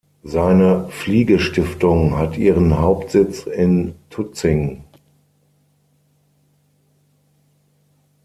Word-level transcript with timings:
Seine 0.23 0.89
Fliege-Stiftung 0.89 2.17
hat 2.17 2.35
ihren 2.35 2.79
Hauptsitz 2.79 3.43
in 3.43 3.93
Tutzing. 4.09 4.83